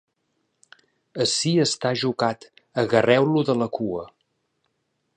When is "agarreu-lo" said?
2.87-3.47